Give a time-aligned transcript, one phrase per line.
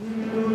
[0.00, 0.49] Mm-hmm.